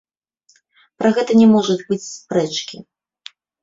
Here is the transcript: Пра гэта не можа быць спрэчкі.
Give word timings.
Пра 1.03 1.13
гэта 1.19 1.31
не 1.43 1.47
можа 1.53 1.79
быць 1.85 2.03
спрэчкі. 2.17 2.77